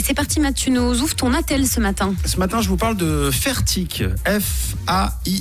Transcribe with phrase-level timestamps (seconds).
[0.00, 2.14] Et c'est parti, Matt, tu nous ouvres ton attel ce matin.
[2.24, 4.02] Ce matin, je vous parle de Fertic.
[4.24, 5.34] F-A-I-R-T-U-Q.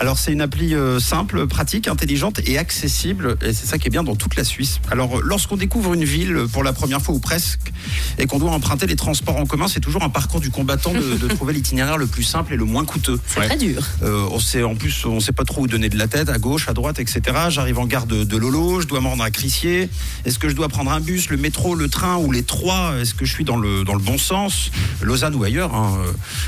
[0.00, 3.36] Alors, c'est une appli euh, simple, pratique, intelligente et accessible.
[3.40, 4.80] Et c'est ça qui est bien dans toute la Suisse.
[4.90, 7.72] Alors, euh, lorsqu'on découvre une ville pour la première fois ou presque,
[8.18, 11.16] et qu'on doit emprunter les transports en commun, c'est toujours un parcours du combattant de,
[11.18, 13.20] de trouver l'itinéraire le plus simple et le moins coûteux.
[13.28, 13.86] C'est très dur.
[14.02, 16.38] Euh, on sait en plus, on sait pas trop où donner de la tête, à
[16.38, 17.20] gauche, à droite, etc.
[17.48, 19.88] J'arrive en gare de, de Lolo, je dois me rendre à Crissier.
[20.24, 23.14] Est-ce que je dois prendre un bus, le métro, le train ou les trois Est-ce
[23.14, 25.98] que je suis dans le dans le bon sens, Lausanne ou ailleurs hein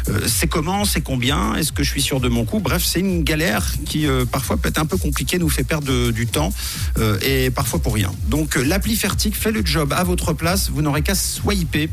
[0.09, 1.55] Euh, C'est comment, c'est combien?
[1.55, 4.57] Est-ce que je suis sûr de mon coup Bref, c'est une galère qui euh, parfois
[4.57, 6.53] peut être un peu compliquée, nous fait perdre du temps
[6.99, 8.13] euh, et parfois pour rien.
[8.29, 10.71] Donc euh, l'appli Fertic fait le job à votre place.
[10.71, 11.89] Vous n'aurez qu'à swiper.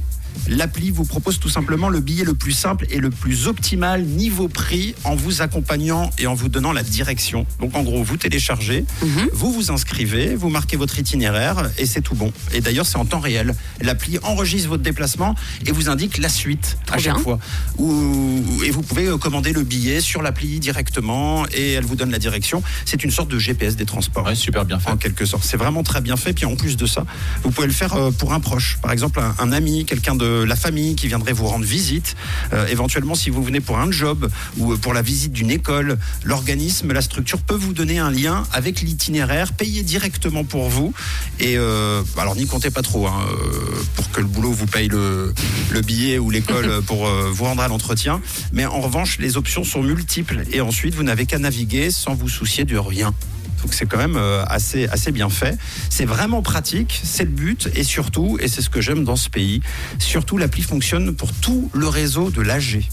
[0.47, 4.47] L'appli vous propose tout simplement le billet le plus simple et le plus optimal niveau
[4.47, 7.45] prix en vous accompagnant et en vous donnant la direction.
[7.59, 8.85] Donc en gros, vous téléchargez,
[9.33, 12.33] vous vous inscrivez, vous marquez votre itinéraire et c'est tout bon.
[12.53, 13.55] Et d'ailleurs, c'est en temps réel.
[13.81, 17.23] L'appli enregistre votre déplacement et vous indique la suite à chaque bien.
[17.23, 17.39] fois.
[17.77, 22.11] Ou- et vous pouvez euh, commander le billet sur l'appli directement et elle vous donne
[22.11, 22.61] la direction.
[22.85, 24.89] C'est une sorte de GPS des transports Ouais, super bien fait.
[24.91, 25.43] en quelque sorte.
[25.43, 26.33] C'est vraiment très bien fait.
[26.33, 27.05] Puis en plus de ça,
[27.43, 28.77] vous pouvez le faire euh, pour un proche.
[28.81, 32.15] Par exemple, un, un ami, quelqu'un de la famille qui viendrait vous rendre visite.
[32.53, 35.97] Euh, éventuellement, si vous venez pour un job ou euh, pour la visite d'une école,
[36.23, 40.93] l'organisme, la structure peut vous donner un lien avec l'itinéraire payé directement pour vous.
[41.39, 43.25] Et euh, alors, n'y comptez pas trop hein,
[43.95, 45.33] pour que le boulot vous paye le,
[45.71, 48.21] le billet ou l'école pour euh, vous rendre à l'entretien.
[48.53, 50.43] Mais en revanche, les options sont multiples.
[50.51, 53.13] Et ensuite, vous n'avez qu'à naviguer sans vous soucier de rien.
[53.61, 55.57] Donc c'est quand même euh, assez, assez bien fait.
[55.89, 57.69] C'est vraiment pratique, c'est le but.
[57.75, 59.61] Et surtout, et c'est ce que j'aime dans ce pays,
[59.99, 62.87] surtout l'appli fonctionne pour tout le réseau de l'AG.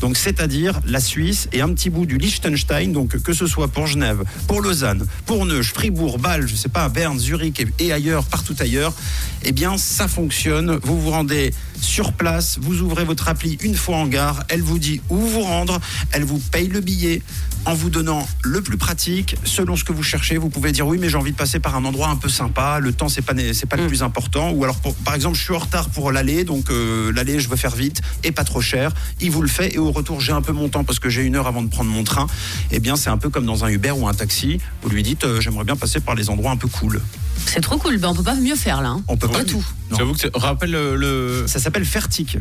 [0.00, 3.86] Donc c'est-à-dire la Suisse et un petit bout du Liechtenstein, donc que ce soit pour
[3.86, 8.24] Genève, pour Lausanne, pour Neuch, Fribourg, Bâle, je sais pas, Berne, Zurich et, et ailleurs,
[8.24, 8.94] partout ailleurs,
[9.42, 10.78] eh bien ça fonctionne.
[10.82, 14.78] Vous vous rendez sur place, vous ouvrez votre appli une fois en gare, elle vous
[14.78, 15.78] dit où vous rendre,
[16.12, 17.22] elle vous paye le billet
[17.66, 20.38] en vous donnant le plus pratique selon ce que vous cherchez.
[20.38, 22.78] Vous pouvez dire oui, mais j'ai envie de passer par un endroit un peu sympa.
[22.80, 24.50] Le temps c'est pas c'est pas le plus important.
[24.52, 27.50] Ou alors pour- par exemple, je suis en retard pour l'aller, donc euh, l'aller je
[27.50, 28.92] veux faire vite et pas trop cher.
[29.20, 31.22] Il vous le fait et au retour j'ai un peu mon temps parce que j'ai
[31.22, 32.26] une heure avant de prendre mon train.
[32.70, 34.58] Eh bien c'est un peu comme dans un Uber ou un taxi.
[34.82, 37.00] Vous lui dites euh, j'aimerais bien passer par les endroits un peu cool.
[37.46, 37.98] C'est trop cool.
[37.98, 38.90] Ben, on peut pas mieux faire là.
[38.90, 39.02] hein.
[39.08, 39.64] On peut pas tout.
[39.96, 42.38] J'avoue que c'est- rappelle le, le- Ça s'appelle Fertic,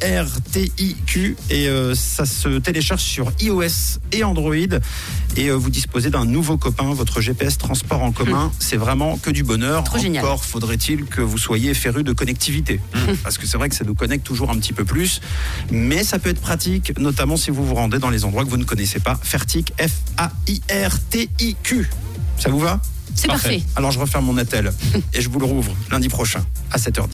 [0.00, 4.54] F-A-I-R-T-I-Q, et euh, ça se télécharge sur iOS et Android.
[5.36, 8.52] Et euh, vous disposez d'un nouveau copain, votre GPS transport en commun.
[8.60, 9.82] C'est vraiment que du bonheur.
[9.84, 10.24] Trop génial.
[10.24, 12.80] Encore faudrait-il que vous soyez féru de connectivité,
[13.24, 15.20] parce que c'est vrai que ça nous connecte toujours un petit peu plus.
[15.72, 18.56] Mais ça peut être pratique, notamment si vous vous rendez dans les endroits que vous
[18.56, 19.18] ne connaissez pas.
[19.22, 20.50] Fertic, F-A-I-R-T-I-Q.
[22.38, 22.80] Ça vous va?
[23.14, 23.58] C'est Parfait.
[23.58, 23.62] parfait.
[23.76, 24.72] Alors je referme mon attel
[25.14, 27.08] et je vous le rouvre lundi prochain à 7h10.